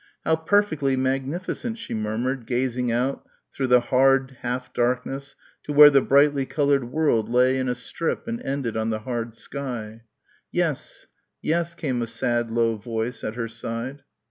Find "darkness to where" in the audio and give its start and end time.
4.73-5.91